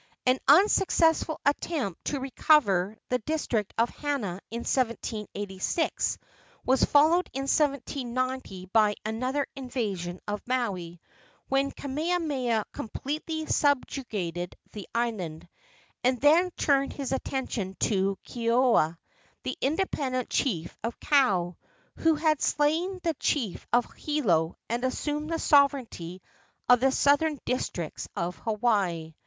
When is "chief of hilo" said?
23.19-24.57